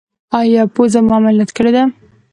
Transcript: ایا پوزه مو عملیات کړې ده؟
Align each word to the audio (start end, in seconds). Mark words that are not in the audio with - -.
ایا 0.39 0.63
پوزه 0.75 0.99
مو 1.05 1.13
عملیات 1.17 1.51
کړې 1.57 1.71
ده؟ 1.75 1.83